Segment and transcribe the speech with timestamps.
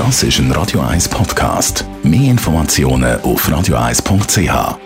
[0.00, 1.84] Das ist ein Radio 1 Podcast.
[2.02, 4.78] Mehr Informationen auf radio1.ch.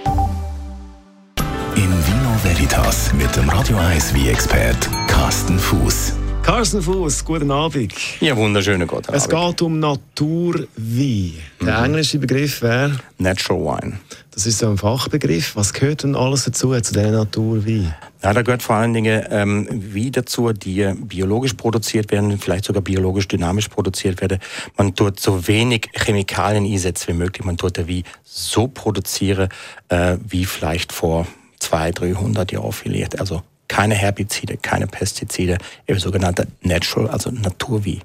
[1.77, 6.15] In Vino Veritas mit dem Radio 1 wie expert Carsten Fuß.
[6.43, 7.95] Carsten Fuß, guten Abend.
[8.21, 9.17] Ja, wunderschönen guten Abend.
[9.23, 11.35] Es geht um Naturwein.
[11.65, 11.85] Der Mhm.
[11.85, 13.93] englische Begriff wäre, Natural Wine.
[14.33, 15.55] das ist so ein Fachbegriff.
[15.55, 17.95] Was gehört denn alles dazu, zu diesen Naturwein?
[18.25, 22.81] Ja, da gehört vor allen Dingen ähm, wie dazu, die biologisch produziert werden, vielleicht sogar
[22.81, 24.39] biologisch dynamisch produziert werden.
[24.79, 27.45] Man tut so wenig Chemikalien einsetzen wie möglich.
[27.45, 29.51] Man tut der wie so produzieren,
[29.91, 31.27] äh, wie vielleicht vor
[31.59, 33.21] 200, 300 Jahren vielleicht.
[33.21, 38.01] Also keine Herbizide, keine Pestizide, eben sogenannte Natural, also Naturwie.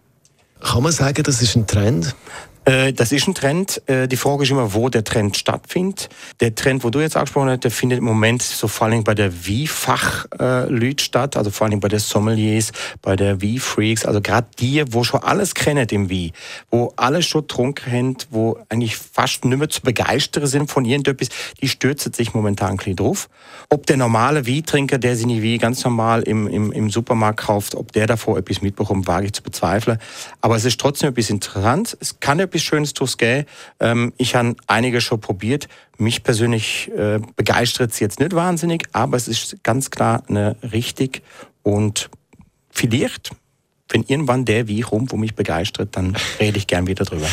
[0.59, 2.13] Kann man sagen, das ist ein Trend?
[2.69, 3.81] Äh, Das ist ein Trend.
[3.87, 6.09] Äh, Die Frage ist immer, wo der Trend stattfindet.
[6.39, 9.15] Der Trend, wo du jetzt angesprochen hast, der findet im Moment so vor allem bei
[9.15, 14.83] der Wie-Fach-Leute statt, also vor allem bei der Sommeliers, bei der Wie-Freaks, also gerade die,
[14.91, 16.31] wo schon alles kennen im Wie,
[16.69, 21.29] wo alles schon trunken haben, wo eigentlich fast nicht mehr zu begeistern sind von irgendetwas,
[21.61, 23.29] die stürzen sich momentan ein bisschen drauf.
[23.69, 27.73] Ob der normale Wie-Trinker, der sich nicht Wie ganz normal im, im, im Supermarkt kauft,
[27.75, 29.97] ob der davor etwas mitbekommt, wage ich zu bezweifeln.
[30.41, 31.97] Aber es ist trotzdem etwas interessant.
[31.99, 33.45] Es kann etwas Schönes durchs gehen.
[33.79, 35.67] Ähm, ich habe einige schon probiert.
[35.97, 41.21] Mich persönlich äh, begeistert es jetzt nicht wahnsinnig, aber es ist ganz klar eine richtig
[41.63, 42.09] und
[42.69, 43.31] vielleicht,
[43.89, 47.27] wenn irgendwann der wie rum, wo mich begeistert, dann rede ich gern wieder drüber.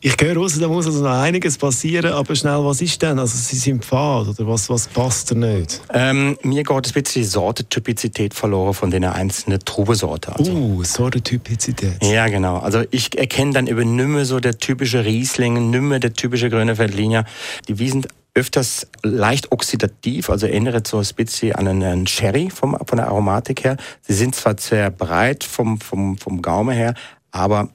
[0.00, 3.18] Ich höre raus, da muss also noch einiges passieren, aber schnell, was ist denn?
[3.18, 5.80] Also Sie sind Pfad oder was, was passt da nicht?
[5.92, 10.34] Ähm, mir geht ein bisschen die Sortetypizität verloren von den einzelnen Trubesorten.
[10.34, 12.04] Also, Uh, Sortentypizität.
[12.04, 12.58] Ja, genau.
[12.58, 16.48] Also ich erkenne dann eben nicht mehr so der typische Riesling, nicht mehr der typische
[16.48, 17.24] grüne Veltliner.
[17.66, 22.98] Die Wiesen öfters leicht oxidativ, also erinnert so ein bisschen an einen Sherry vom, von
[22.98, 23.76] der Aromatik her.
[24.02, 26.94] Sie sind zwar sehr breit vom, vom, vom Gaumen her,
[27.32, 27.70] aber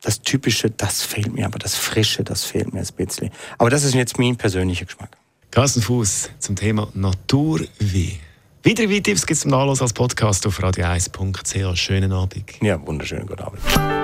[0.00, 3.30] das Typische, das fehlt mir, aber das Frische, das fehlt mir ein bisschen.
[3.58, 5.16] Aber das ist jetzt mein persönlicher Geschmack.
[5.50, 8.18] Carsten Fuß zum Thema Naturwein.
[8.62, 11.76] Weitere Weintipps gibt es zum Nachlass als Podcast auf radio1.ch.
[11.76, 12.34] Schönen Abend.
[12.60, 13.60] Ja, wunderschönen guten Abend.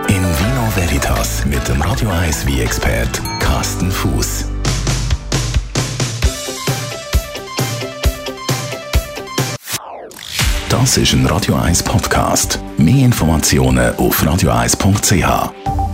[0.08, 4.46] In Vino Veritas mit dem Radio 1 wie expert Carsten Fuß.
[10.68, 12.58] Das ist ein Radio 1 Podcast.
[12.76, 15.85] Mehr Informationen auf radio1.ch.